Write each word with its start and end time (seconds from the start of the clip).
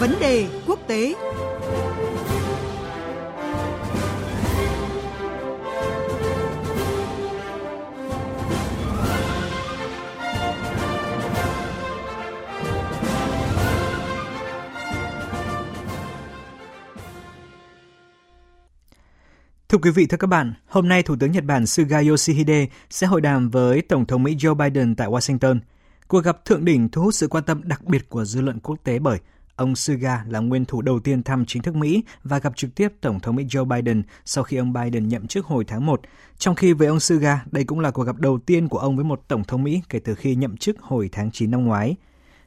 Vấn 0.00 0.14
đề 0.20 0.46
quốc 0.66 0.78
tế 0.86 1.14
Thưa 19.68 19.78
quý 19.82 19.90
vị, 19.90 20.06
thưa 20.06 20.16
các 20.16 20.26
bạn, 20.26 20.54
hôm 20.66 20.88
nay 20.88 21.02
Thủ 21.02 21.16
tướng 21.20 21.32
Nhật 21.32 21.44
Bản 21.44 21.66
Suga 21.66 22.00
Yoshihide 22.08 22.66
sẽ 22.90 23.06
hội 23.06 23.20
đàm 23.20 23.50
với 23.50 23.82
Tổng 23.82 24.06
thống 24.06 24.22
Mỹ 24.22 24.36
Joe 24.36 24.54
Biden 24.54 24.94
tại 24.94 25.08
Washington. 25.08 25.58
Cuộc 26.08 26.20
gặp 26.20 26.44
thượng 26.44 26.64
đỉnh 26.64 26.88
thu 26.88 27.02
hút 27.02 27.14
sự 27.14 27.28
quan 27.28 27.44
tâm 27.44 27.60
đặc 27.64 27.84
biệt 27.84 28.08
của 28.08 28.24
dư 28.24 28.40
luận 28.40 28.60
quốc 28.60 28.76
tế 28.84 28.98
bởi 28.98 29.18
ông 29.56 29.76
Suga 29.76 30.24
là 30.28 30.38
nguyên 30.38 30.64
thủ 30.64 30.82
đầu 30.82 31.00
tiên 31.00 31.22
thăm 31.22 31.44
chính 31.46 31.62
thức 31.62 31.76
Mỹ 31.76 32.04
và 32.24 32.38
gặp 32.38 32.56
trực 32.56 32.74
tiếp 32.74 32.92
Tổng 33.00 33.20
thống 33.20 33.36
Mỹ 33.36 33.44
Joe 33.44 33.64
Biden 33.64 34.02
sau 34.24 34.44
khi 34.44 34.56
ông 34.56 34.72
Biden 34.72 35.08
nhậm 35.08 35.26
chức 35.26 35.46
hồi 35.46 35.64
tháng 35.64 35.86
1. 35.86 36.00
Trong 36.38 36.54
khi 36.54 36.72
với 36.72 36.88
ông 36.88 37.00
Suga, 37.00 37.44
đây 37.50 37.64
cũng 37.64 37.80
là 37.80 37.90
cuộc 37.90 38.02
gặp 38.02 38.18
đầu 38.18 38.38
tiên 38.38 38.68
của 38.68 38.78
ông 38.78 38.96
với 38.96 39.04
một 39.04 39.22
Tổng 39.28 39.44
thống 39.44 39.62
Mỹ 39.62 39.82
kể 39.88 39.98
từ 39.98 40.14
khi 40.14 40.34
nhậm 40.34 40.56
chức 40.56 40.80
hồi 40.80 41.08
tháng 41.12 41.30
9 41.30 41.50
năm 41.50 41.64
ngoái. 41.64 41.96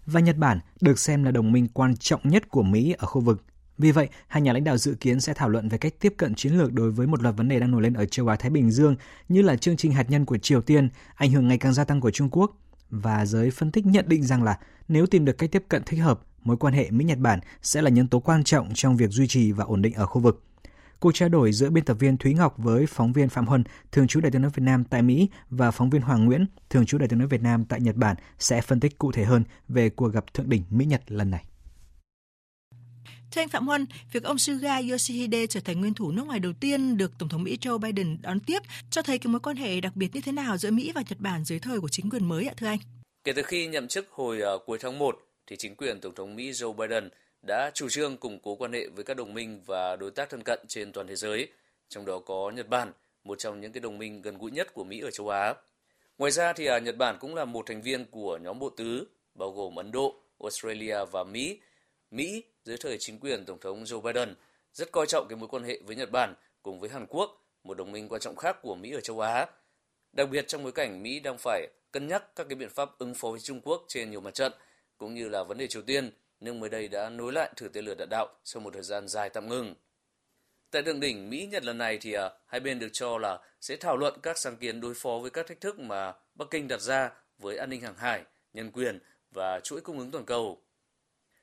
Và 0.05 0.19
Nhật 0.19 0.37
Bản 0.37 0.59
được 0.81 0.99
xem 0.99 1.23
là 1.23 1.31
đồng 1.31 1.51
minh 1.51 1.67
quan 1.73 1.97
trọng 1.97 2.21
nhất 2.23 2.49
của 2.49 2.63
Mỹ 2.63 2.95
ở 2.97 3.07
khu 3.07 3.21
vực 3.21 3.43
vì 3.79 3.91
vậy, 3.91 4.07
hai 4.27 4.41
nhà 4.41 4.53
lãnh 4.53 4.63
đạo 4.63 4.77
dự 4.77 4.93
kiến 4.93 5.19
sẽ 5.19 5.33
thảo 5.33 5.49
luận 5.49 5.69
về 5.69 5.77
cách 5.77 5.93
tiếp 5.99 6.13
cận 6.17 6.35
chiến 6.35 6.53
lược 6.53 6.73
đối 6.73 6.91
với 6.91 7.07
một 7.07 7.23
loạt 7.23 7.35
vấn 7.37 7.49
đề 7.49 7.59
đang 7.59 7.71
nổi 7.71 7.81
lên 7.81 7.93
ở 7.93 8.05
châu 8.05 8.27
Á 8.27 8.35
Thái 8.35 8.49
Bình 8.49 8.71
Dương 8.71 8.95
như 9.29 9.41
là 9.41 9.55
chương 9.55 9.77
trình 9.77 9.91
hạt 9.91 10.09
nhân 10.09 10.25
của 10.25 10.37
Triều 10.37 10.61
Tiên, 10.61 10.89
ảnh 11.15 11.31
hưởng 11.31 11.47
ngày 11.47 11.57
càng 11.57 11.73
gia 11.73 11.83
tăng 11.83 12.01
của 12.01 12.11
Trung 12.11 12.29
Quốc 12.31 12.57
và 12.89 13.25
giới 13.25 13.51
phân 13.51 13.71
tích 13.71 13.85
nhận 13.85 14.05
định 14.07 14.23
rằng 14.23 14.43
là 14.43 14.59
nếu 14.87 15.05
tìm 15.05 15.25
được 15.25 15.37
cách 15.37 15.51
tiếp 15.51 15.63
cận 15.69 15.83
thích 15.85 15.97
hợp, 15.97 16.21
mối 16.43 16.57
quan 16.57 16.73
hệ 16.73 16.91
Mỹ 16.91 17.05
Nhật 17.05 17.17
Bản 17.17 17.39
sẽ 17.61 17.81
là 17.81 17.89
nhân 17.89 18.07
tố 18.07 18.19
quan 18.19 18.43
trọng 18.43 18.69
trong 18.73 18.97
việc 18.97 19.09
duy 19.09 19.27
trì 19.27 19.51
và 19.51 19.65
ổn 19.65 19.81
định 19.81 19.93
ở 19.93 20.05
khu 20.05 20.21
vực. 20.21 20.43
Cuộc 20.99 21.11
trao 21.15 21.29
đổi 21.29 21.51
giữa 21.51 21.69
biên 21.69 21.85
tập 21.85 21.93
viên 21.93 22.17
Thúy 22.17 22.33
Ngọc 22.33 22.53
với 22.57 22.85
phóng 22.85 23.13
viên 23.13 23.29
Phạm 23.29 23.45
Huân, 23.45 23.63
thường 23.91 24.07
trú 24.07 24.21
Đại 24.21 24.31
tiếng 24.31 24.41
nói 24.41 24.51
Việt 24.55 24.63
Nam 24.63 24.83
tại 24.83 25.01
Mỹ 25.01 25.29
và 25.49 25.71
phóng 25.71 25.89
viên 25.89 26.01
Hoàng 26.01 26.25
Nguyễn, 26.25 26.45
thường 26.69 26.85
trú 26.85 26.97
Đại 26.97 27.07
tiếng 27.07 27.19
nói 27.19 27.27
Việt 27.27 27.41
Nam 27.41 27.65
tại 27.65 27.81
Nhật 27.81 27.95
Bản 27.95 28.15
sẽ 28.39 28.61
phân 28.61 28.79
tích 28.79 28.97
cụ 28.97 29.11
thể 29.11 29.23
hơn 29.23 29.43
về 29.67 29.89
cuộc 29.89 30.07
gặp 30.07 30.33
thượng 30.33 30.49
đỉnh 30.49 30.63
Mỹ 30.69 30.85
Nhật 30.85 31.01
lần 31.07 31.31
này. 31.31 31.43
Thưa 33.31 33.41
anh 33.41 33.49
Phạm 33.49 33.67
Huân, 33.67 33.85
việc 34.11 34.23
ông 34.23 34.37
Suga 34.37 34.77
Yoshihide 34.91 35.47
trở 35.47 35.59
thành 35.59 35.79
nguyên 35.79 35.93
thủ 35.93 36.11
nước 36.11 36.25
ngoài 36.25 36.39
đầu 36.39 36.53
tiên 36.59 36.97
được 36.97 37.11
Tổng 37.19 37.29
thống 37.29 37.43
Mỹ 37.43 37.57
Joe 37.61 37.77
Biden 37.77 38.17
đón 38.21 38.39
tiếp 38.39 38.59
cho 38.89 39.01
thấy 39.01 39.17
cái 39.17 39.31
mối 39.31 39.39
quan 39.39 39.55
hệ 39.55 39.81
đặc 39.81 39.95
biệt 39.95 40.09
như 40.13 40.21
thế 40.21 40.31
nào 40.31 40.57
giữa 40.57 40.71
Mỹ 40.71 40.91
và 40.95 41.03
Nhật 41.09 41.19
Bản 41.19 41.43
dưới 41.43 41.59
thời 41.59 41.79
của 41.79 41.89
chính 41.89 42.09
quyền 42.09 42.25
mới 42.25 42.47
ạ 42.47 42.53
thưa 42.57 42.67
anh? 42.67 42.79
Kể 43.23 43.33
từ 43.33 43.41
khi 43.41 43.67
nhậm 43.67 43.87
chức 43.87 44.07
hồi 44.11 44.41
uh, 44.55 44.61
cuối 44.65 44.77
tháng 44.81 44.99
1 44.99 45.28
thì 45.49 45.55
chính 45.57 45.75
quyền 45.75 45.99
Tổng 45.99 46.15
thống 46.15 46.35
Mỹ 46.35 46.51
Joe 46.51 46.73
Biden 46.73 47.09
đã 47.47 47.71
chủ 47.73 47.89
trương 47.89 48.17
củng 48.17 48.39
cố 48.39 48.55
quan 48.55 48.73
hệ 48.73 48.87
với 48.87 49.03
các 49.03 49.17
đồng 49.17 49.33
minh 49.33 49.61
và 49.65 49.95
đối 49.95 50.11
tác 50.11 50.29
thân 50.29 50.43
cận 50.43 50.59
trên 50.67 50.91
toàn 50.91 51.07
thế 51.07 51.15
giới, 51.15 51.47
trong 51.89 52.05
đó 52.05 52.19
có 52.19 52.51
Nhật 52.55 52.69
Bản, 52.69 52.91
một 53.23 53.39
trong 53.39 53.61
những 53.61 53.71
cái 53.71 53.81
đồng 53.81 53.97
minh 53.97 54.21
gần 54.21 54.37
gũi 54.37 54.51
nhất 54.51 54.73
của 54.73 54.83
Mỹ 54.83 54.99
ở 54.99 55.11
châu 55.11 55.29
Á. 55.29 55.53
Ngoài 56.17 56.31
ra 56.31 56.53
thì 56.53 56.65
à, 56.65 56.79
Nhật 56.79 56.97
Bản 56.97 57.17
cũng 57.19 57.35
là 57.35 57.45
một 57.45 57.65
thành 57.65 57.81
viên 57.81 58.05
của 58.05 58.37
nhóm 58.37 58.59
bộ 58.59 58.69
tứ 58.69 59.07
bao 59.35 59.51
gồm 59.51 59.75
Ấn 59.75 59.91
Độ, 59.91 60.15
Australia 60.41 60.97
và 61.11 61.23
Mỹ. 61.23 61.59
Mỹ 62.11 62.43
dưới 62.63 62.77
thời 62.77 62.97
chính 62.97 63.19
quyền 63.19 63.45
Tổng 63.45 63.59
thống 63.59 63.83
Joe 63.83 64.01
Biden 64.01 64.35
rất 64.73 64.91
coi 64.91 65.05
trọng 65.05 65.27
cái 65.29 65.37
mối 65.37 65.47
quan 65.47 65.63
hệ 65.63 65.79
với 65.85 65.95
Nhật 65.95 66.11
Bản 66.11 66.35
cùng 66.63 66.79
với 66.79 66.89
Hàn 66.89 67.05
Quốc, 67.09 67.45
một 67.63 67.77
đồng 67.77 67.91
minh 67.91 68.09
quan 68.09 68.21
trọng 68.21 68.35
khác 68.35 68.57
của 68.61 68.75
Mỹ 68.75 68.91
ở 68.91 69.01
châu 69.01 69.19
Á. 69.19 69.47
Đặc 70.13 70.29
biệt 70.29 70.47
trong 70.47 70.63
bối 70.63 70.71
cảnh 70.71 71.03
Mỹ 71.03 71.19
đang 71.19 71.37
phải 71.37 71.67
cân 71.91 72.07
nhắc 72.07 72.35
các 72.35 72.47
cái 72.49 72.55
biện 72.55 72.69
pháp 72.69 72.97
ứng 72.97 73.13
phó 73.15 73.29
với 73.31 73.39
Trung 73.39 73.61
Quốc 73.61 73.85
trên 73.87 74.11
nhiều 74.11 74.21
mặt 74.21 74.33
trận, 74.33 74.51
cũng 74.99 75.13
như 75.13 75.29
là 75.29 75.43
vấn 75.43 75.57
đề 75.57 75.67
Triều 75.67 75.81
Tiên, 75.81 76.11
nước 76.39 76.53
mới 76.53 76.69
đây 76.69 76.87
đã 76.87 77.09
nối 77.09 77.33
lại 77.33 77.49
thử 77.55 77.67
tên 77.67 77.85
lửa 77.85 77.95
đạn 77.95 78.09
đạo 78.09 78.27
sau 78.43 78.61
một 78.61 78.73
thời 78.73 78.83
gian 78.83 79.07
dài 79.07 79.29
tạm 79.29 79.49
ngừng. 79.49 79.75
Tại 80.71 80.83
thượng 80.83 80.99
đỉnh 80.99 81.29
Mỹ-Nhật 81.29 81.63
lần 81.63 81.77
này 81.77 81.97
thì 81.97 82.13
à, 82.13 82.29
hai 82.45 82.59
bên 82.59 82.79
được 82.79 82.89
cho 82.91 83.17
là 83.17 83.39
sẽ 83.61 83.75
thảo 83.75 83.97
luận 83.97 84.19
các 84.23 84.37
sáng 84.37 84.57
kiến 84.57 84.81
đối 84.81 84.93
phó 84.93 85.19
với 85.21 85.31
các 85.31 85.47
thách 85.47 85.61
thức 85.61 85.79
mà 85.79 86.13
Bắc 86.35 86.45
Kinh 86.51 86.67
đặt 86.67 86.81
ra 86.81 87.11
với 87.37 87.57
an 87.57 87.69
ninh 87.69 87.81
hàng 87.81 87.95
hải, 87.95 88.23
nhân 88.53 88.71
quyền 88.71 88.99
và 89.31 89.59
chuỗi 89.59 89.81
cung 89.81 89.99
ứng 89.99 90.11
toàn 90.11 90.25
cầu. 90.25 90.61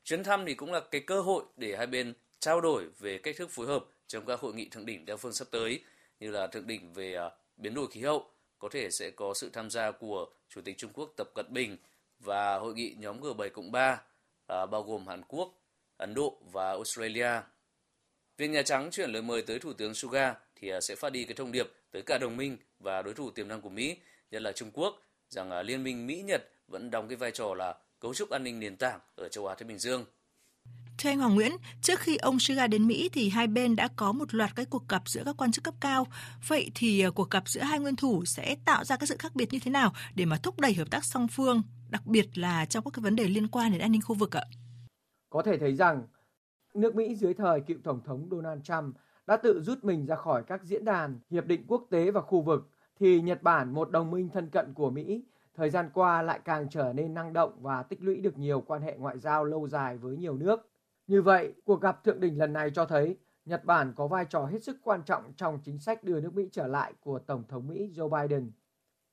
Chuyến 0.05 0.25
thăm 0.25 0.45
thì 0.47 0.55
cũng 0.55 0.73
là 0.73 0.81
cái 0.91 1.01
cơ 1.01 1.21
hội 1.21 1.45
để 1.57 1.77
hai 1.77 1.87
bên 1.87 2.15
trao 2.39 2.61
đổi 2.61 2.89
về 2.99 3.19
cách 3.19 3.37
thức 3.37 3.51
phối 3.51 3.67
hợp 3.67 3.85
trong 4.07 4.27
các 4.27 4.41
hội 4.41 4.55
nghị 4.55 4.69
thượng 4.69 4.87
đỉnh 4.87 5.07
đa 5.07 5.17
phương 5.17 5.33
sắp 5.33 5.49
tới 5.51 5.85
như 6.21 6.31
là 6.31 6.47
thượng 6.47 6.67
đỉnh 6.67 6.93
về 6.93 7.15
à, 7.15 7.31
biến 7.57 7.75
đổi 7.75 7.87
khí 7.91 8.01
hậu, 8.01 8.31
có 8.59 8.69
thể 8.69 8.91
sẽ 8.91 9.11
có 9.11 9.35
sự 9.35 9.51
tham 9.53 9.71
gia 9.71 9.91
của 9.91 10.27
Chủ 10.49 10.61
tịch 10.61 10.79
Trung 10.79 10.91
Quốc 10.95 11.13
Tập 11.17 11.31
Cận 11.35 11.47
Bình 11.53 11.77
và 12.21 12.59
hội 12.59 12.75
nghị 12.75 12.95
nhóm 12.99 13.21
G7 13.21 13.51
cộng 13.51 13.73
3 13.73 14.01
à, 14.47 14.67
bao 14.67 14.83
gồm 14.83 15.07
Hàn 15.07 15.23
Quốc, 15.29 15.63
Ấn 15.97 16.15
Độ 16.15 16.39
và 16.53 16.69
Australia. 16.69 17.31
Việc 18.37 18.49
Nhà 18.49 18.63
Trắng 18.63 18.91
chuyển 18.93 19.11
lời 19.11 19.23
mời 19.23 19.43
tới 19.43 19.59
Thủ 19.59 19.73
tướng 19.73 19.95
Suga 19.95 20.35
thì 20.57 20.69
à, 20.69 20.81
sẽ 20.81 20.97
phát 20.97 21.13
đi 21.13 21.25
cái 21.25 21.35
thông 21.35 21.53
điệp 21.53 21.73
tới 21.91 22.03
cả 22.03 22.19
đồng 22.19 22.37
minh 22.37 22.57
và 22.79 23.03
đối 23.03 23.15
thủ 23.15 23.31
tiềm 23.31 23.49
năng 23.49 23.61
của 23.61 23.69
Mỹ, 23.69 23.97
nhất 24.31 24.43
là 24.43 24.53
Trung 24.53 24.71
Quốc, 24.73 25.03
rằng 25.29 25.51
à, 25.51 25.63
liên 25.63 25.85
minh 25.85 26.07
Mỹ-Nhật 26.07 26.43
vẫn 26.69 26.91
đóng 26.91 27.09
cái 27.09 27.17
vai 27.17 27.31
trò 27.31 27.55
là 27.55 27.75
cấu 28.01 28.15
trúc 28.15 28.31
an 28.31 28.45
ninh 28.45 28.61
nền 28.61 28.77
tảng 28.77 29.01
ở 29.17 29.29
châu 29.29 29.47
Á 29.47 29.55
Thái 29.55 29.65
Bình 29.69 29.79
Dương. 29.79 30.05
Thưa 30.99 31.11
anh 31.11 31.19
Hoàng 31.19 31.35
Nguyễn, 31.35 31.53
trước 31.83 32.01
khi 32.01 32.17
ông 32.17 32.41
Suga 32.41 32.67
đến 32.67 32.87
Mỹ 32.87 33.09
thì 33.13 33.29
hai 33.29 33.47
bên 33.47 33.77
đã 33.77 33.89
có 33.97 34.13
một 34.13 34.35
loạt 34.35 34.57
các 34.57 34.67
cuộc 34.71 34.89
gặp 34.89 35.03
giữa 35.07 35.23
các 35.25 35.35
quan 35.39 35.53
chức 35.53 35.65
cấp 35.65 35.75
cao. 35.81 36.07
Vậy 36.49 36.71
thì 36.75 37.01
à, 37.01 37.11
cuộc 37.11 37.31
gặp 37.31 37.49
giữa 37.49 37.61
hai 37.61 37.79
nguyên 37.79 37.97
thủ 37.97 38.25
sẽ 38.25 38.57
tạo 38.65 38.85
ra 38.85 38.97
các 38.97 39.09
sự 39.09 39.17
khác 39.19 39.35
biệt 39.35 39.53
như 39.53 39.59
thế 39.59 39.71
nào 39.71 39.93
để 40.15 40.25
mà 40.25 40.37
thúc 40.37 40.61
đẩy 40.61 40.75
hợp 40.75 40.91
tác 40.91 41.05
song 41.05 41.29
phương, 41.29 41.63
đặc 41.91 42.07
biệt 42.07 42.39
là 42.39 42.65
trong 42.65 42.85
các 42.85 42.91
cái 42.95 43.03
vấn 43.03 43.17
đề 43.17 43.25
liên 43.25 43.49
quan 43.49 43.73
đến 43.73 43.81
an 43.81 43.93
ninh 43.93 44.01
khu 44.05 44.15
vực 44.15 44.37
ạ? 44.37 44.45
Có 45.31 45.43
thể 45.43 45.59
thấy 45.59 45.75
rằng 45.75 46.07
nước 46.75 46.95
Mỹ 46.95 47.15
dưới 47.15 47.35
thời 47.35 47.61
cựu 47.61 47.79
Tổng 47.85 48.01
thống 48.05 48.29
Donald 48.31 48.63
Trump 48.63 48.97
đã 49.27 49.37
tự 49.37 49.61
rút 49.61 49.85
mình 49.85 50.07
ra 50.07 50.17
khỏi 50.17 50.43
các 50.43 50.65
diễn 50.65 50.85
đàn, 50.85 51.21
hiệp 51.31 51.47
định 51.47 51.65
quốc 51.69 51.87
tế 51.91 52.11
và 52.11 52.21
khu 52.21 52.41
vực, 52.41 52.71
thì 53.01 53.21
Nhật 53.21 53.43
Bản, 53.43 53.75
một 53.75 53.91
đồng 53.91 54.11
minh 54.11 54.29
thân 54.29 54.51
cận 54.51 54.75
của 54.75 54.91
Mỹ, 54.91 55.25
thời 55.55 55.71
gian 55.71 55.91
qua 55.95 56.23
lại 56.23 56.41
càng 56.45 56.69
trở 56.71 56.93
nên 56.93 57.15
năng 57.15 57.33
động 57.33 57.53
và 57.61 57.83
tích 57.83 58.03
lũy 58.03 58.17
được 58.17 58.39
nhiều 58.39 58.61
quan 58.61 58.83
hệ 58.83 58.97
ngoại 58.97 59.19
giao 59.19 59.45
lâu 59.45 59.69
dài 59.69 59.99
với 59.99 60.17
nhiều 60.17 60.37
nước. 60.37 60.71
Như 61.07 61.23
vậy, 61.23 61.53
cuộc 61.65 61.81
gặp 61.81 62.05
thượng 62.05 62.21
đỉnh 62.21 62.39
lần 62.39 62.53
này 62.53 62.71
cho 62.75 62.85
thấy 62.85 63.17
Nhật 63.45 63.65
Bản 63.65 63.93
có 63.97 64.07
vai 64.07 64.25
trò 64.25 64.47
hết 64.47 64.63
sức 64.63 64.77
quan 64.83 65.03
trọng 65.03 65.33
trong 65.37 65.59
chính 65.65 65.79
sách 65.79 66.05
đưa 66.05 66.21
nước 66.21 66.35
Mỹ 66.35 66.49
trở 66.53 66.67
lại 66.67 66.93
của 67.01 67.19
Tổng 67.19 67.45
thống 67.49 67.69
Mỹ 67.69 67.91
Joe 67.95 68.29
Biden. 68.29 68.51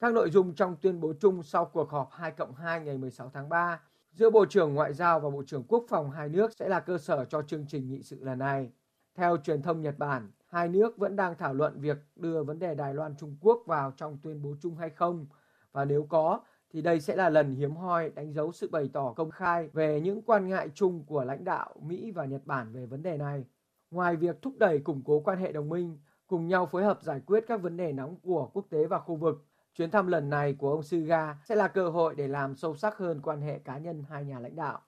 Các 0.03 0.13
nội 0.13 0.29
dung 0.29 0.53
trong 0.55 0.75
tuyên 0.81 0.99
bố 0.99 1.13
chung 1.19 1.43
sau 1.43 1.65
cuộc 1.65 1.89
họp 1.89 2.09
2 2.11 2.31
cộng 2.31 2.53
2 2.53 2.79
ngày 2.79 2.97
16 2.97 3.29
tháng 3.33 3.49
3 3.49 3.81
giữa 4.11 4.29
Bộ 4.29 4.45
trưởng 4.45 4.73
Ngoại 4.73 4.93
giao 4.93 5.19
và 5.19 5.29
Bộ 5.29 5.43
trưởng 5.47 5.63
Quốc 5.67 5.85
phòng 5.89 6.11
hai 6.11 6.29
nước 6.29 6.51
sẽ 6.53 6.69
là 6.69 6.79
cơ 6.79 6.97
sở 6.97 7.25
cho 7.25 7.41
chương 7.41 7.65
trình 7.67 7.89
nghị 7.89 8.03
sự 8.03 8.23
lần 8.23 8.39
này. 8.39 8.71
Theo 9.15 9.37
truyền 9.37 9.61
thông 9.61 9.81
Nhật 9.81 9.97
Bản, 9.97 10.31
hai 10.47 10.67
nước 10.67 10.97
vẫn 10.97 11.15
đang 11.15 11.35
thảo 11.37 11.53
luận 11.53 11.79
việc 11.79 11.97
đưa 12.15 12.43
vấn 12.43 12.59
đề 12.59 12.75
Đài 12.75 12.93
Loan 12.93 13.15
Trung 13.15 13.37
Quốc 13.41 13.63
vào 13.65 13.91
trong 13.97 14.17
tuyên 14.23 14.41
bố 14.41 14.55
chung 14.61 14.75
hay 14.75 14.89
không 14.89 15.25
và 15.71 15.85
nếu 15.85 16.03
có 16.09 16.39
thì 16.73 16.81
đây 16.81 16.99
sẽ 16.99 17.15
là 17.15 17.29
lần 17.29 17.55
hiếm 17.55 17.75
hoi 17.75 18.09
đánh 18.09 18.33
dấu 18.33 18.51
sự 18.51 18.69
bày 18.71 18.89
tỏ 18.93 19.13
công 19.15 19.31
khai 19.31 19.67
về 19.73 20.01
những 20.01 20.21
quan 20.21 20.47
ngại 20.47 20.69
chung 20.73 21.03
của 21.05 21.23
lãnh 21.23 21.43
đạo 21.43 21.75
Mỹ 21.81 22.11
và 22.11 22.25
Nhật 22.25 22.41
Bản 22.45 22.73
về 22.73 22.85
vấn 22.85 23.03
đề 23.03 23.17
này. 23.17 23.45
Ngoài 23.91 24.15
việc 24.15 24.41
thúc 24.41 24.53
đẩy 24.57 24.79
củng 24.79 25.01
cố 25.05 25.19
quan 25.19 25.39
hệ 25.39 25.51
đồng 25.51 25.69
minh, 25.69 25.97
cùng 26.27 26.47
nhau 26.47 26.65
phối 26.65 26.83
hợp 26.83 26.99
giải 27.01 27.21
quyết 27.25 27.43
các 27.47 27.61
vấn 27.61 27.77
đề 27.77 27.93
nóng 27.93 28.15
của 28.15 28.49
quốc 28.53 28.65
tế 28.69 28.85
và 28.85 28.99
khu 28.99 29.15
vực, 29.15 29.45
chuyến 29.77 29.91
thăm 29.91 30.07
lần 30.07 30.29
này 30.29 30.53
của 30.53 30.71
ông 30.71 30.83
Suga 30.83 31.35
sẽ 31.45 31.55
là 31.55 31.67
cơ 31.67 31.89
hội 31.89 32.15
để 32.17 32.27
làm 32.27 32.55
sâu 32.55 32.75
sắc 32.75 32.97
hơn 32.97 33.21
quan 33.21 33.41
hệ 33.41 33.59
cá 33.65 33.77
nhân 33.77 34.03
hai 34.09 34.25
nhà 34.25 34.39
lãnh 34.39 34.55
đạo. 34.55 34.81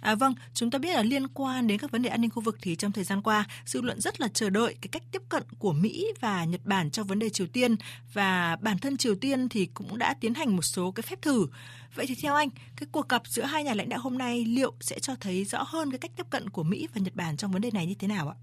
À, 0.00 0.14
vâng, 0.14 0.34
chúng 0.54 0.70
ta 0.70 0.78
biết 0.78 0.94
là 0.94 1.02
liên 1.02 1.28
quan 1.28 1.66
đến 1.66 1.78
các 1.78 1.90
vấn 1.90 2.02
đề 2.02 2.10
an 2.10 2.20
ninh 2.20 2.30
khu 2.30 2.42
vực 2.42 2.56
thì 2.62 2.76
trong 2.76 2.92
thời 2.92 3.04
gian 3.04 3.22
qua, 3.22 3.46
dư 3.66 3.80
luận 3.80 4.00
rất 4.00 4.20
là 4.20 4.28
chờ 4.28 4.50
đợi 4.50 4.76
cái 4.82 4.88
cách 4.92 5.02
tiếp 5.12 5.22
cận 5.28 5.42
của 5.58 5.72
Mỹ 5.72 6.12
và 6.20 6.44
Nhật 6.44 6.60
Bản 6.64 6.90
trong 6.90 7.06
vấn 7.06 7.18
đề 7.18 7.28
Triều 7.30 7.46
Tiên 7.52 7.76
và 8.12 8.56
bản 8.60 8.78
thân 8.78 8.96
Triều 8.96 9.14
Tiên 9.14 9.48
thì 9.48 9.66
cũng 9.74 9.98
đã 9.98 10.14
tiến 10.20 10.34
hành 10.34 10.56
một 10.56 10.62
số 10.62 10.90
cái 10.90 11.02
phép 11.02 11.22
thử. 11.22 11.46
Vậy 11.94 12.06
thì 12.08 12.14
theo 12.22 12.34
anh, 12.34 12.48
cái 12.76 12.88
cuộc 12.92 13.08
gặp 13.08 13.22
giữa 13.26 13.42
hai 13.42 13.64
nhà 13.64 13.74
lãnh 13.74 13.88
đạo 13.88 14.00
hôm 14.02 14.18
nay 14.18 14.44
liệu 14.44 14.72
sẽ 14.80 14.98
cho 14.98 15.14
thấy 15.20 15.44
rõ 15.44 15.62
hơn 15.62 15.90
cái 15.90 15.98
cách 15.98 16.10
tiếp 16.16 16.26
cận 16.30 16.50
của 16.50 16.62
Mỹ 16.62 16.88
và 16.94 17.00
Nhật 17.00 17.14
Bản 17.14 17.36
trong 17.36 17.52
vấn 17.52 17.62
đề 17.62 17.70
này 17.70 17.86
như 17.86 17.94
thế 17.98 18.08
nào 18.08 18.28
ạ? 18.28 18.36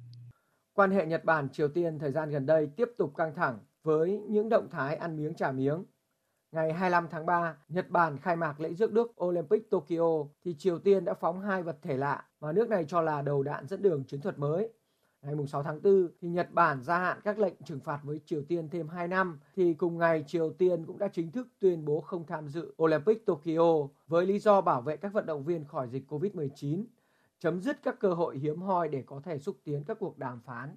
Quan 0.74 0.92
hệ 0.92 1.06
Nhật 1.06 1.26
Bản 1.26 1.50
Triều 1.50 1.68
Tiên 1.68 2.00
thời 2.00 2.12
gian 2.12 2.30
gần 2.30 2.46
đây 2.46 2.68
tiếp 2.78 2.88
tục 2.98 3.14
căng 3.18 3.36
thẳng 3.36 3.60
với 3.84 4.22
những 4.28 4.50
động 4.50 4.70
thái 4.70 4.96
ăn 4.96 5.18
miếng 5.18 5.34
trả 5.34 5.52
miếng 5.52 5.84
Ngày 6.52 6.74
25 6.74 7.08
tháng 7.12 7.26
3, 7.26 7.58
Nhật 7.70 7.90
Bản 7.90 8.18
khai 8.18 8.36
mạc 8.36 8.60
lễ 8.60 8.74
rước 8.74 8.92
đức 8.92 9.24
Olympic 9.24 9.70
Tokyo 9.70 10.26
thì 10.46 10.56
Triều 10.58 10.80
Tiên 10.80 11.06
đã 11.06 11.14
phóng 11.14 11.42
hai 11.42 11.64
vật 11.64 11.78
thể 11.82 11.98
lạ 11.98 12.26
mà 12.40 12.52
nước 12.52 12.70
này 12.70 12.86
cho 12.88 13.02
là 13.02 13.22
đầu 13.22 13.44
đạn 13.44 13.68
dẫn 13.68 13.82
đường 13.82 14.04
chiến 14.04 14.22
thuật 14.22 14.40
mới. 14.40 14.70
Ngày 15.22 15.36
6 15.48 15.64
tháng 15.64 15.82
4 15.82 16.08
thì 16.22 16.28
Nhật 16.28 16.52
Bản 16.52 16.84
gia 16.84 17.00
hạn 17.00 17.20
các 17.24 17.40
lệnh 17.40 17.54
trừng 17.66 17.80
phạt 17.80 18.00
với 18.04 18.22
Triều 18.26 18.44
Tiên 18.44 18.70
thêm 18.70 18.88
2 18.88 19.08
năm 19.08 19.40
thì 19.56 19.74
cùng 19.74 19.98
ngày 19.98 20.24
Triều 20.28 20.54
Tiên 20.54 20.86
cũng 20.86 20.98
đã 20.98 21.08
chính 21.08 21.32
thức 21.32 21.48
tuyên 21.60 21.86
bố 21.86 22.02
không 22.02 22.26
tham 22.26 22.48
dự 22.48 22.74
Olympic 22.84 23.26
Tokyo 23.26 23.88
với 24.08 24.26
lý 24.26 24.40
do 24.40 24.62
bảo 24.62 24.82
vệ 24.82 24.98
các 24.98 25.14
vận 25.14 25.26
động 25.26 25.44
viên 25.44 25.66
khỏi 25.66 25.88
dịch 25.88 26.04
Covid-19, 26.14 26.84
chấm 27.40 27.62
dứt 27.62 27.84
các 27.84 28.00
cơ 28.00 28.14
hội 28.14 28.38
hiếm 28.38 28.62
hoi 28.62 28.88
để 28.90 29.04
có 29.06 29.22
thể 29.24 29.40
xúc 29.40 29.58
tiến 29.64 29.84
các 29.84 29.98
cuộc 30.00 30.18
đàm 30.18 30.40
phán. 30.46 30.76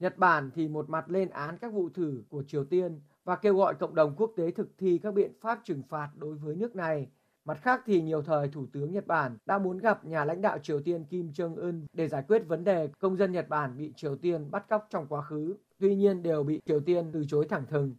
Nhật 0.00 0.18
Bản 0.18 0.50
thì 0.54 0.68
một 0.68 0.88
mặt 0.88 1.10
lên 1.10 1.30
án 1.30 1.58
các 1.58 1.72
vụ 1.72 1.88
thử 1.88 2.22
của 2.28 2.42
Triều 2.42 2.64
Tiên 2.64 3.00
và 3.24 3.36
kêu 3.36 3.56
gọi 3.56 3.74
cộng 3.74 3.94
đồng 3.94 4.14
quốc 4.16 4.32
tế 4.36 4.50
thực 4.50 4.68
thi 4.78 4.98
các 5.02 5.14
biện 5.14 5.32
pháp 5.40 5.60
trừng 5.64 5.82
phạt 5.88 6.10
đối 6.16 6.34
với 6.34 6.56
nước 6.56 6.76
này. 6.76 7.08
Mặt 7.44 7.58
khác 7.62 7.82
thì 7.86 8.02
nhiều 8.02 8.22
thời 8.22 8.48
Thủ 8.48 8.66
tướng 8.72 8.92
Nhật 8.92 9.06
Bản 9.06 9.36
đã 9.46 9.58
muốn 9.58 9.78
gặp 9.78 10.04
nhà 10.04 10.24
lãnh 10.24 10.42
đạo 10.42 10.58
Triều 10.58 10.80
Tiên 10.80 11.04
Kim 11.04 11.28
Jong-un 11.28 11.86
để 11.92 12.08
giải 12.08 12.24
quyết 12.28 12.42
vấn 12.46 12.64
đề 12.64 12.88
công 12.98 13.16
dân 13.16 13.32
Nhật 13.32 13.48
Bản 13.48 13.76
bị 13.76 13.92
Triều 13.96 14.16
Tiên 14.16 14.50
bắt 14.50 14.68
cóc 14.68 14.86
trong 14.90 15.06
quá 15.08 15.22
khứ, 15.22 15.56
tuy 15.78 15.94
nhiên 15.94 16.22
đều 16.22 16.42
bị 16.42 16.60
Triều 16.66 16.80
Tiên 16.80 17.10
từ 17.12 17.24
chối 17.28 17.46
thẳng 17.48 17.66
thừng. 17.66 17.94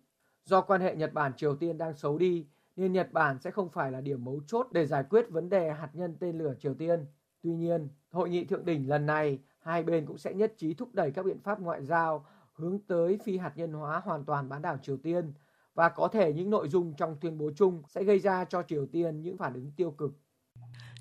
Do 0.45 0.61
quan 0.61 0.81
hệ 0.81 0.95
Nhật 0.95 1.13
Bản-Triều 1.13 1.55
Tiên 1.55 1.77
đang 1.77 1.93
xấu 1.93 2.17
đi, 2.17 2.47
nên 2.75 2.93
Nhật 2.93 3.13
Bản 3.13 3.39
sẽ 3.39 3.51
không 3.51 3.69
phải 3.69 3.91
là 3.91 4.01
điểm 4.01 4.25
mấu 4.25 4.41
chốt 4.47 4.67
để 4.71 4.85
giải 4.85 5.03
quyết 5.09 5.29
vấn 5.29 5.49
đề 5.49 5.71
hạt 5.71 5.89
nhân 5.93 6.15
tên 6.19 6.37
lửa 6.37 6.53
Triều 6.59 6.73
Tiên. 6.73 7.05
Tuy 7.47 7.55
nhiên, 7.55 7.87
hội 8.11 8.29
nghị 8.29 8.45
thượng 8.45 8.65
đỉnh 8.65 8.89
lần 8.89 9.05
này, 9.05 9.39
hai 9.59 9.83
bên 9.83 10.05
cũng 10.05 10.17
sẽ 10.17 10.33
nhất 10.33 10.53
trí 10.57 10.73
thúc 10.73 10.89
đẩy 10.93 11.11
các 11.11 11.25
biện 11.25 11.39
pháp 11.43 11.59
ngoại 11.59 11.85
giao 11.85 12.25
hướng 12.53 12.79
tới 12.87 13.19
phi 13.25 13.37
hạt 13.37 13.51
nhân 13.55 13.73
hóa 13.73 14.01
hoàn 14.05 14.25
toàn 14.25 14.49
bán 14.49 14.61
đảo 14.61 14.77
Triều 14.83 14.97
Tiên 14.97 15.33
và 15.73 15.89
có 15.89 16.07
thể 16.07 16.33
những 16.33 16.49
nội 16.49 16.69
dung 16.69 16.93
trong 16.97 17.17
tuyên 17.21 17.37
bố 17.37 17.51
chung 17.55 17.83
sẽ 17.87 18.03
gây 18.03 18.19
ra 18.19 18.45
cho 18.45 18.63
Triều 18.63 18.85
Tiên 18.85 19.21
những 19.21 19.37
phản 19.37 19.53
ứng 19.53 19.71
tiêu 19.77 19.91
cực. 19.91 20.11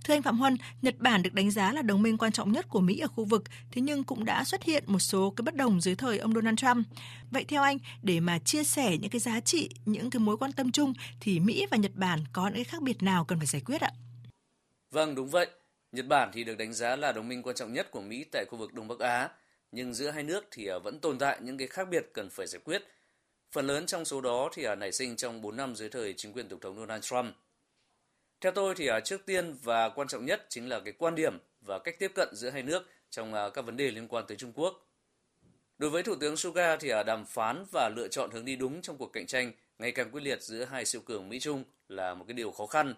Thưa 0.05 0.15
anh 0.15 0.23
Phạm 0.23 0.39
Huân, 0.39 0.57
Nhật 0.83 0.95
Bản 0.99 1.23
được 1.23 1.35
đánh 1.35 1.51
giá 1.51 1.73
là 1.73 1.83
đồng 1.83 2.03
minh 2.03 2.19
quan 2.19 2.33
trọng 2.33 2.53
nhất 2.53 2.67
của 2.69 2.81
Mỹ 2.81 2.99
ở 2.99 3.09
khu 3.09 3.25
vực, 3.25 3.43
thế 3.71 3.83
nhưng 3.83 4.05
cũng 4.05 4.25
đã 4.25 4.45
xuất 4.45 4.63
hiện 4.63 4.85
một 4.87 4.99
số 4.99 5.31
cái 5.31 5.43
bất 5.43 5.57
đồng 5.57 5.81
dưới 5.81 5.95
thời 5.95 6.19
ông 6.19 6.35
Donald 6.35 6.59
Trump. 6.59 6.87
Vậy 7.31 7.45
theo 7.45 7.63
anh, 7.63 7.79
để 8.03 8.21
mà 8.21 8.39
chia 8.39 8.65
sẻ 8.65 8.99
những 8.99 9.11
cái 9.11 9.21
giá 9.21 9.41
trị, 9.41 9.71
những 9.85 10.11
cái 10.11 10.21
mối 10.21 10.37
quan 10.37 10.53
tâm 10.53 10.73
chung 10.73 10.93
thì 11.21 11.41
Mỹ 11.41 11.67
và 11.71 11.77
Nhật 11.77 11.93
Bản 11.95 12.21
có 12.33 12.47
những 12.47 12.55
cái 12.55 12.65
khác 12.65 12.83
biệt 12.83 13.03
nào 13.03 13.25
cần 13.25 13.39
phải 13.39 13.47
giải 13.47 13.63
quyết 13.67 13.81
ạ? 13.81 13.91
Vâng, 14.91 15.15
đúng 15.15 15.29
vậy. 15.29 15.47
Nhật 15.97 16.07
Bản 16.07 16.31
thì 16.33 16.45
được 16.45 16.59
đánh 16.59 16.73
giá 16.73 16.97
là 16.97 17.13
đồng 17.13 17.29
minh 17.29 17.43
quan 17.43 17.57
trọng 17.57 17.73
nhất 17.73 17.91
của 17.91 18.01
Mỹ 18.01 18.25
tại 18.33 18.45
khu 18.51 18.59
vực 18.59 18.75
Đông 18.75 18.89
Bắc 18.89 18.99
Á, 18.99 19.29
nhưng 19.73 19.95
giữa 19.95 20.11
hai 20.11 20.23
nước 20.23 20.45
thì 20.51 20.67
à, 20.67 20.79
vẫn 20.79 21.01
tồn 21.01 21.19
tại 21.19 21.39
những 21.41 21.59
cái 21.59 21.69
khác 21.69 21.89
biệt 21.91 22.07
cần 22.13 22.31
phải 22.31 22.47
giải 22.47 22.61
quyết. 22.65 22.83
Phần 23.53 23.67
lớn 23.67 23.87
trong 23.87 24.05
số 24.05 24.21
đó 24.21 24.51
thì 24.53 24.65
à, 24.65 24.75
nảy 24.75 24.93
sinh 24.93 25.17
trong 25.17 25.43
4 25.43 25.57
năm 25.57 25.77
dưới 25.77 25.89
thời 25.89 26.15
chính 26.17 26.33
quyền 26.33 26.49
Tổng 26.49 26.61
thống 26.61 26.77
Donald 26.77 27.05
Trump. 27.05 27.35
Theo 28.41 28.53
tôi 28.53 28.75
thì 28.75 28.87
à, 28.87 29.01
trước 29.01 29.27
tiên 29.27 29.57
và 29.63 29.89
quan 29.89 30.09
trọng 30.09 30.27
nhất 30.27 30.47
chính 30.49 30.69
là 30.69 30.81
cái 30.81 30.93
quan 30.93 31.15
điểm 31.15 31.39
và 31.61 31.79
cách 31.79 31.99
tiếp 31.99 32.13
cận 32.15 32.29
giữa 32.35 32.51
hai 32.51 32.63
nước 32.63 32.89
trong 33.11 33.33
các 33.55 33.67
vấn 33.67 33.77
đề 33.77 33.91
liên 33.91 34.09
quan 34.09 34.25
tới 34.29 34.37
Trung 34.37 34.53
Quốc. 34.55 34.89
Đối 35.79 35.91
với 35.91 36.03
Thủ 36.03 36.15
tướng 36.15 36.37
Suga 36.37 36.77
thì 36.77 36.89
đàm 37.07 37.25
phán 37.25 37.65
và 37.73 37.91
lựa 37.97 38.09
chọn 38.09 38.31
hướng 38.31 38.45
đi 38.45 38.57
đúng 38.57 38.83
trong 38.83 38.99
cuộc 38.99 39.13
cạnh 39.13 39.27
tranh 39.27 39.53
ngày 39.79 39.93
càng 39.93 40.11
quyết 40.11 40.23
liệt 40.23 40.43
giữa 40.43 40.65
hai 40.65 40.85
siêu 40.85 41.01
cường 41.01 41.29
Mỹ-Trung 41.29 41.65
là 41.89 42.15
một 42.15 42.25
cái 42.29 42.35
điều 42.35 42.51
khó 42.51 42.67
khăn. 42.67 42.95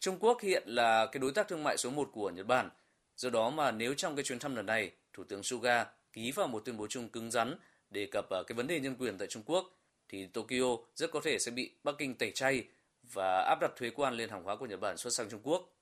Trung 0.00 0.16
Quốc 0.20 0.40
hiện 0.40 0.62
là 0.66 1.06
cái 1.06 1.20
đối 1.20 1.32
tác 1.32 1.48
thương 1.48 1.62
mại 1.62 1.76
số 1.76 1.90
1 1.90 2.08
của 2.12 2.30
Nhật 2.30 2.46
Bản. 2.46 2.70
Do 3.16 3.30
đó 3.30 3.50
mà 3.50 3.70
nếu 3.70 3.94
trong 3.94 4.16
cái 4.16 4.24
chuyến 4.24 4.38
thăm 4.38 4.56
lần 4.56 4.66
này, 4.66 4.90
Thủ 5.12 5.24
tướng 5.24 5.42
Suga 5.42 5.86
ký 6.12 6.32
vào 6.32 6.48
một 6.48 6.62
tuyên 6.64 6.76
bố 6.76 6.86
chung 6.86 7.08
cứng 7.08 7.30
rắn 7.30 7.58
đề 7.90 8.08
cập 8.12 8.30
à, 8.30 8.38
cái 8.46 8.56
vấn 8.56 8.66
đề 8.66 8.80
nhân 8.80 8.96
quyền 8.98 9.18
tại 9.18 9.28
Trung 9.28 9.42
Quốc, 9.46 9.78
thì 10.08 10.26
Tokyo 10.26 10.76
rất 10.94 11.10
có 11.12 11.20
thể 11.20 11.38
sẽ 11.38 11.50
bị 11.50 11.74
Bắc 11.84 11.94
Kinh 11.98 12.14
tẩy 12.14 12.30
chay 12.30 12.64
và 13.02 13.44
áp 13.48 13.58
đặt 13.60 13.70
thuế 13.76 13.90
quan 13.90 14.14
lên 14.14 14.28
hàng 14.30 14.42
hóa 14.42 14.56
của 14.56 14.66
Nhật 14.66 14.80
Bản 14.80 14.96
xuất 14.96 15.10
sang 15.10 15.28
Trung 15.30 15.40
Quốc. 15.42 15.76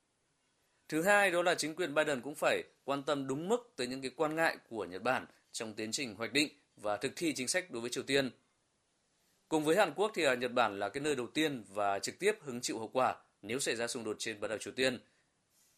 Thứ 0.89 1.01
hai 1.01 1.31
đó 1.31 1.41
là 1.41 1.55
chính 1.55 1.75
quyền 1.75 1.95
Biden 1.95 2.21
cũng 2.21 2.35
phải 2.35 2.63
quan 2.83 3.03
tâm 3.03 3.27
đúng 3.27 3.47
mức 3.47 3.73
tới 3.75 3.87
những 3.87 4.01
cái 4.01 4.11
quan 4.15 4.35
ngại 4.35 4.57
của 4.69 4.85
Nhật 4.85 5.03
Bản 5.03 5.25
trong 5.51 5.73
tiến 5.73 5.91
trình 5.91 6.15
hoạch 6.15 6.33
định 6.33 6.49
và 6.77 6.97
thực 6.97 7.11
thi 7.15 7.33
chính 7.33 7.47
sách 7.47 7.71
đối 7.71 7.81
với 7.81 7.89
Triều 7.89 8.03
Tiên. 8.03 8.31
Cùng 9.49 9.63
với 9.63 9.75
Hàn 9.75 9.93
Quốc 9.95 10.11
thì 10.15 10.23
à, 10.23 10.35
Nhật 10.35 10.51
Bản 10.51 10.79
là 10.79 10.89
cái 10.89 11.01
nơi 11.01 11.15
đầu 11.15 11.27
tiên 11.27 11.63
và 11.73 11.99
trực 11.99 12.19
tiếp 12.19 12.37
hứng 12.41 12.61
chịu 12.61 12.79
hậu 12.79 12.87
quả 12.87 13.15
nếu 13.41 13.59
xảy 13.59 13.75
ra 13.75 13.87
xung 13.87 14.03
đột 14.03 14.15
trên 14.19 14.39
bán 14.39 14.49
đảo 14.49 14.57
Triều 14.57 14.73
Tiên. 14.73 14.99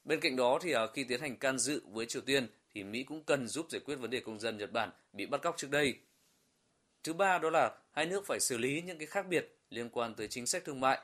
Bên 0.03 0.19
cạnh 0.19 0.35
đó 0.35 0.59
thì 0.61 0.71
à, 0.71 0.87
khi 0.93 1.03
tiến 1.03 1.21
hành 1.21 1.37
can 1.37 1.59
dự 1.59 1.81
với 1.91 2.05
Triều 2.05 2.21
Tiên 2.21 2.47
thì 2.73 2.83
Mỹ 2.83 3.03
cũng 3.03 3.23
cần 3.23 3.47
giúp 3.47 3.65
giải 3.69 3.81
quyết 3.85 3.95
vấn 3.95 4.09
đề 4.09 4.19
công 4.19 4.39
dân 4.39 4.57
Nhật 4.57 4.71
Bản 4.71 4.89
bị 5.13 5.25
bắt 5.25 5.41
cóc 5.41 5.57
trước 5.57 5.69
đây. 5.71 5.95
Thứ 7.03 7.13
ba 7.13 7.37
đó 7.37 7.49
là 7.49 7.77
hai 7.91 8.05
nước 8.05 8.25
phải 8.25 8.39
xử 8.39 8.57
lý 8.57 8.81
những 8.81 8.97
cái 8.97 9.07
khác 9.07 9.27
biệt 9.27 9.57
liên 9.69 9.89
quan 9.89 10.15
tới 10.15 10.27
chính 10.27 10.45
sách 10.45 10.65
thương 10.65 10.79
mại, 10.79 10.99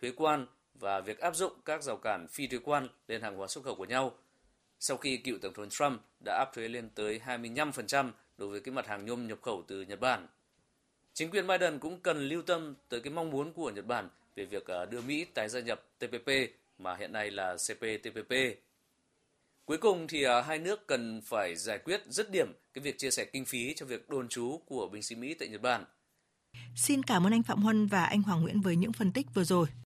thuế 0.00 0.12
quan 0.16 0.46
và 0.74 1.00
việc 1.00 1.18
áp 1.18 1.36
dụng 1.36 1.52
các 1.64 1.82
rào 1.82 1.96
cản 1.96 2.26
phi 2.28 2.46
thuế 2.46 2.58
quan 2.64 2.88
lên 3.08 3.22
hàng 3.22 3.36
hóa 3.36 3.48
xuất 3.48 3.64
khẩu 3.64 3.74
của 3.74 3.84
nhau. 3.84 4.18
Sau 4.80 4.96
khi 4.96 5.16
cựu 5.16 5.38
tổng 5.42 5.54
thống 5.54 5.68
Trump 5.68 6.00
đã 6.24 6.36
áp 6.38 6.54
thuế 6.54 6.68
lên 6.68 6.90
tới 6.94 7.20
25% 7.26 8.10
đối 8.38 8.48
với 8.48 8.60
cái 8.60 8.74
mặt 8.74 8.86
hàng 8.86 9.04
nhôm 9.04 9.26
nhập 9.26 9.38
khẩu 9.42 9.64
từ 9.68 9.82
Nhật 9.82 10.00
Bản. 10.00 10.26
Chính 11.14 11.30
quyền 11.30 11.46
Biden 11.46 11.78
cũng 11.78 12.00
cần 12.00 12.28
lưu 12.28 12.42
tâm 12.42 12.74
tới 12.88 13.00
cái 13.00 13.12
mong 13.12 13.30
muốn 13.30 13.52
của 13.52 13.70
Nhật 13.70 13.86
Bản 13.86 14.08
về 14.36 14.44
việc 14.44 14.66
ờ, 14.66 14.86
đưa 14.86 15.00
Mỹ 15.00 15.24
tái 15.24 15.48
gia 15.48 15.60
nhập 15.60 15.82
TPP 15.98 16.28
mà 16.78 16.96
hiện 16.96 17.12
nay 17.12 17.30
là 17.30 17.56
CPTPP. 17.56 18.32
Cuối 19.64 19.78
cùng 19.78 20.06
thì 20.08 20.22
ờ, 20.22 20.40
hai 20.40 20.58
nước 20.58 20.86
cần 20.86 21.20
phải 21.24 21.56
giải 21.56 21.78
quyết 21.78 22.02
dứt 22.06 22.30
điểm 22.30 22.52
cái 22.74 22.82
việc 22.82 22.98
chia 22.98 23.10
sẻ 23.10 23.24
kinh 23.24 23.44
phí 23.44 23.74
cho 23.76 23.86
việc 23.86 24.08
đồn 24.08 24.28
trú 24.28 24.60
của 24.66 24.88
binh 24.88 25.02
sĩ 25.02 25.14
Mỹ 25.14 25.34
tại 25.34 25.48
Nhật 25.48 25.62
Bản. 25.62 25.84
Xin 26.76 27.02
cảm 27.02 27.26
ơn 27.26 27.32
anh 27.32 27.42
Phạm 27.42 27.62
Huân 27.62 27.86
và 27.86 28.04
anh 28.04 28.22
Hoàng 28.22 28.42
Nguyễn 28.42 28.60
với 28.60 28.76
những 28.76 28.92
phân 28.92 29.12
tích 29.12 29.26
vừa 29.34 29.44
rồi. 29.44 29.66